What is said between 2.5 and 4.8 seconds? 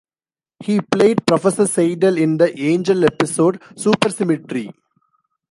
"Angel" episode "Supersymmetry".